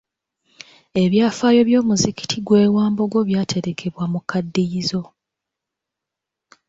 [1.03, 5.01] Ebyafaayo by'omuzikiti gwewa Mbogo byaterekebwa mu kkadiyizo.